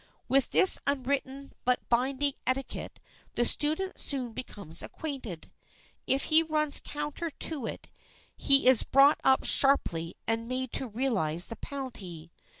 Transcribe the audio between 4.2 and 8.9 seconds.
becomes acquainted. If he runs counter to it, he is